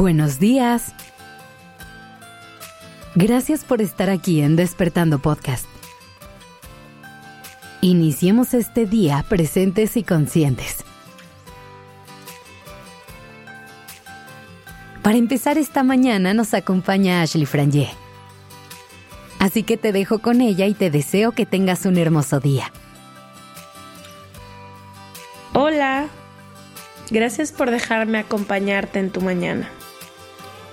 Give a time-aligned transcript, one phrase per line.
[0.00, 0.94] Buenos días.
[3.14, 5.66] Gracias por estar aquí en Despertando Podcast.
[7.82, 10.86] Iniciemos este día presentes y conscientes.
[15.02, 17.90] Para empezar esta mañana nos acompaña Ashley Frangé.
[19.38, 22.72] Así que te dejo con ella y te deseo que tengas un hermoso día.
[25.52, 26.08] Hola,
[27.10, 29.68] gracias por dejarme acompañarte en tu mañana.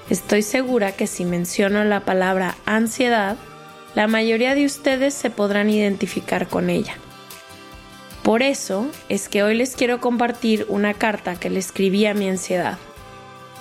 [0.09, 3.35] Estoy segura que si menciono la palabra ansiedad,
[3.93, 6.93] la mayoría de ustedes se podrán identificar con ella.
[8.23, 12.29] Por eso es que hoy les quiero compartir una carta que le escribí a mi
[12.29, 12.77] ansiedad,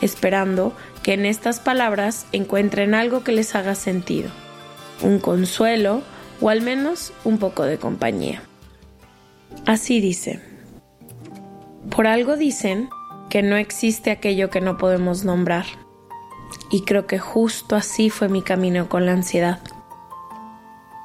[0.01, 4.30] esperando que en estas palabras encuentren algo que les haga sentido,
[5.02, 6.02] un consuelo
[6.40, 8.42] o al menos un poco de compañía.
[9.66, 10.40] Así dice,
[11.90, 12.88] por algo dicen
[13.30, 15.85] que no existe aquello que no podemos nombrar
[16.70, 19.60] y creo que justo así fue mi camino con la ansiedad.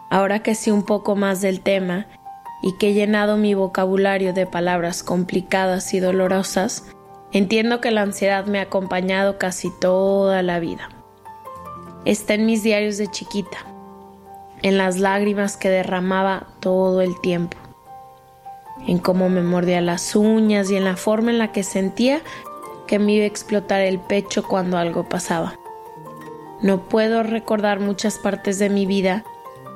[0.09, 2.08] Ahora que sé un poco más del tema
[2.62, 6.86] y que he llenado mi vocabulario de palabras complicadas y dolorosas,
[7.31, 10.90] entiendo que la ansiedad me ha acompañado casi toda la vida.
[12.06, 13.58] Está en mis diarios de chiquita,
[14.64, 17.58] en las lágrimas que derramaba todo el tiempo,
[18.88, 22.22] en cómo me mordía las uñas y en la forma en la que sentía
[22.92, 25.58] que me iba a explotar el pecho cuando algo pasaba.
[26.61, 29.23] No puedo recordar muchas partes de mi vida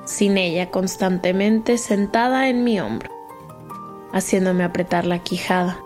[0.03, 3.09] sin ella constantemente sentada en mi hombro,
[4.11, 5.80] haciéndome apretar la quijada,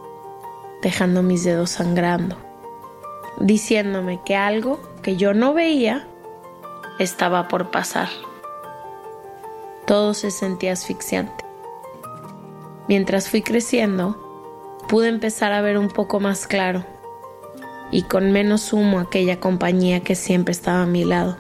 [0.82, 2.36] dejando mis dedos sangrando,
[3.40, 6.08] diciéndome que algo que yo no veía
[6.98, 8.10] estaba por pasar.
[9.86, 11.46] Todo se sentía asfixiante.
[12.88, 16.98] Mientras fui creciendo, pude empezar a ver un poco más claro
[17.92, 21.38] y con menos humo aquella compañía que siempre estaba a mi lado.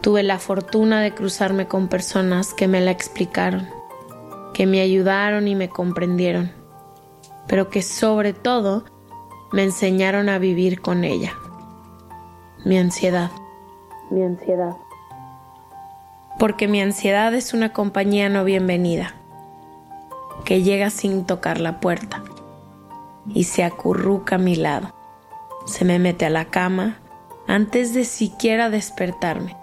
[0.00, 3.68] Tuve la fortuna de cruzarme con personas que me la explicaron,
[4.52, 6.52] que me ayudaron y me comprendieron,
[7.46, 8.84] pero que sobre todo
[9.52, 11.34] me enseñaron a vivir con ella.
[12.64, 13.30] Mi ansiedad.
[14.10, 14.76] Mi ansiedad.
[16.38, 19.14] Porque mi ansiedad es una compañía no bienvenida,
[20.44, 22.22] que llega sin tocar la puerta
[23.32, 24.95] y se acurruca a mi lado
[25.66, 26.98] se me mete a la cama
[27.46, 29.56] antes de siquiera despertarme.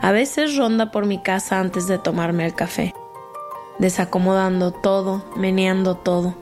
[0.00, 2.94] A veces ronda por mi casa antes de tomarme el café,
[3.78, 6.34] desacomodando todo, meneando todo.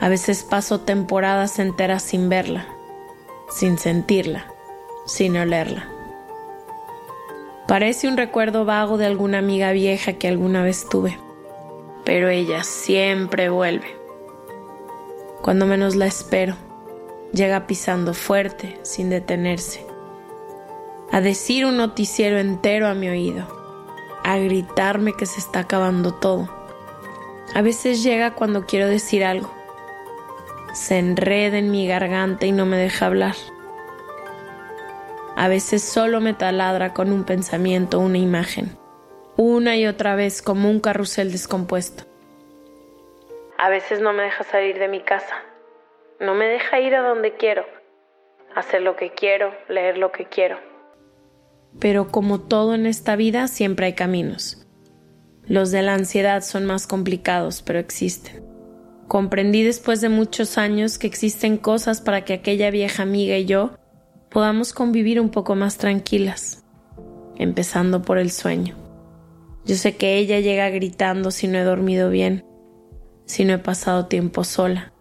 [0.00, 2.66] A veces paso temporadas enteras sin verla,
[3.50, 4.46] sin sentirla,
[5.06, 5.88] sin olerla.
[7.66, 11.18] Parece un recuerdo vago de alguna amiga vieja que alguna vez tuve,
[12.04, 13.96] pero ella siempre vuelve.
[15.42, 16.56] Cuando menos la espero,
[17.34, 19.84] llega pisando fuerte, sin detenerse,
[21.10, 23.46] a decir un noticiero entero a mi oído,
[24.22, 26.48] a gritarme que se está acabando todo.
[27.54, 29.52] A veces llega cuando quiero decir algo.
[30.72, 33.34] Se enreda en mi garganta y no me deja hablar.
[35.36, 38.76] A veces solo me taladra con un pensamiento una imagen,
[39.36, 42.04] una y otra vez como un carrusel descompuesto.
[43.58, 45.34] A veces no me deja salir de mi casa
[46.20, 47.64] no me deja ir a donde quiero,
[48.54, 50.58] hacer lo que quiero, leer lo que quiero.
[51.80, 54.66] Pero como todo en esta vida, siempre hay caminos.
[55.46, 58.42] Los de la ansiedad son más complicados, pero existen.
[59.08, 63.72] Comprendí después de muchos años que existen cosas para que aquella vieja amiga y yo
[64.30, 66.64] podamos convivir un poco más tranquilas,
[67.36, 68.76] empezando por el sueño.
[69.66, 72.46] Yo sé que ella llega gritando si no he dormido bien,
[73.26, 74.93] si no he pasado tiempo sola,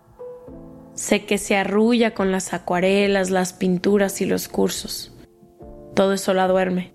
[0.95, 5.11] Sé que se arrulla con las acuarelas, las pinturas y los cursos.
[5.95, 6.93] Todo eso la duerme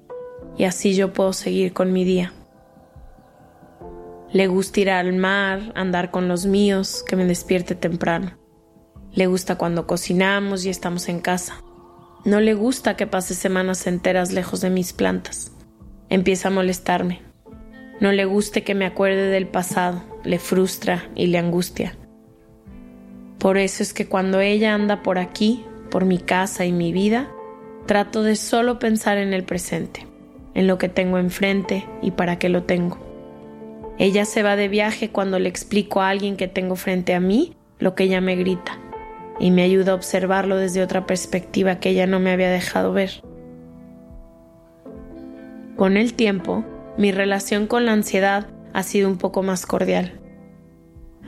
[0.57, 2.33] y así yo puedo seguir con mi día.
[4.31, 8.37] Le gusta ir al mar, andar con los míos, que me despierte temprano.
[9.13, 11.63] Le gusta cuando cocinamos y estamos en casa.
[12.25, 15.53] No le gusta que pase semanas enteras lejos de mis plantas.
[16.11, 17.23] Empieza a molestarme.
[18.01, 21.97] No le guste que me acuerde del pasado, le frustra y le angustia.
[23.39, 27.31] Por eso es que cuando ella anda por aquí, por mi casa y mi vida,
[27.87, 30.07] trato de solo pensar en el presente,
[30.55, 32.99] en lo que tengo enfrente y para qué lo tengo.
[33.97, 37.57] Ella se va de viaje cuando le explico a alguien que tengo frente a mí
[37.79, 38.79] lo que ella me grita
[39.39, 43.23] y me ayuda a observarlo desde otra perspectiva que ella no me había dejado ver.
[45.77, 46.65] Con el tiempo,
[46.97, 50.21] mi relación con la ansiedad ha sido un poco más cordial,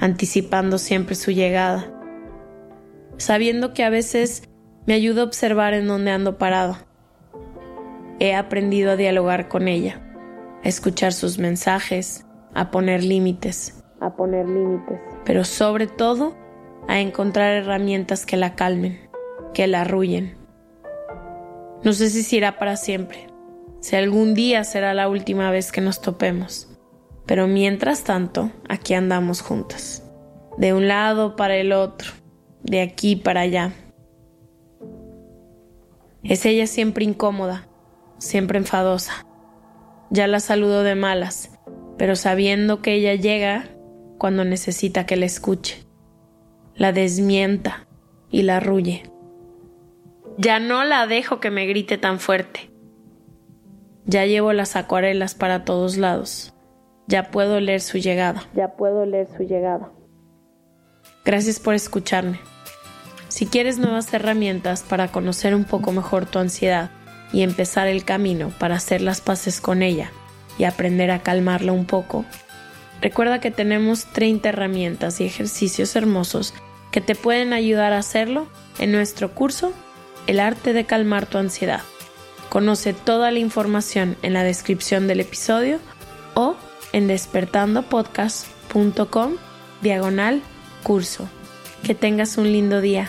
[0.00, 1.99] anticipando siempre su llegada
[3.20, 4.44] sabiendo que a veces
[4.86, 6.78] Me ayuda a observar en dónde ando parado.
[8.18, 10.02] He aprendido a dialogar con ella,
[10.64, 16.34] a escuchar sus mensajes, a poner límites, a poner límites, pero sobre todo
[16.88, 18.98] a encontrar herramientas que la calmen,
[19.52, 20.34] que la arrullen.
[21.84, 23.26] No sé si será para siempre,
[23.80, 26.68] si algún día será la última vez que nos topemos,
[27.26, 30.02] pero mientras tanto, aquí andamos juntas,
[30.56, 32.19] de un lado para el otro,
[32.70, 33.72] de aquí para allá.
[36.22, 37.66] Es ella siempre incómoda,
[38.18, 39.26] siempre enfadosa.
[40.10, 41.50] Ya la saludo de malas,
[41.98, 43.64] pero sabiendo que ella llega
[44.18, 45.84] cuando necesita que la escuche.
[46.76, 47.88] La desmienta
[48.30, 49.02] y la arrulle.
[50.38, 52.70] Ya no la dejo que me grite tan fuerte.
[54.06, 56.54] Ya llevo las acuarelas para todos lados.
[57.08, 58.44] Ya puedo leer su llegada.
[58.54, 59.90] Ya puedo leer su llegada.
[61.24, 62.38] Gracias por escucharme.
[63.30, 66.90] Si quieres nuevas herramientas para conocer un poco mejor tu ansiedad
[67.32, 70.10] y empezar el camino para hacer las paces con ella
[70.58, 72.24] y aprender a calmarla un poco,
[73.00, 76.54] recuerda que tenemos 30 herramientas y ejercicios hermosos
[76.90, 78.48] que te pueden ayudar a hacerlo
[78.80, 79.72] en nuestro curso
[80.26, 81.82] El arte de calmar tu ansiedad.
[82.48, 85.78] Conoce toda la información en la descripción del episodio
[86.34, 86.56] o
[86.92, 89.36] en despertandopodcast.com
[89.82, 90.42] diagonal
[90.82, 91.28] curso.
[91.84, 93.08] Que tengas un lindo día.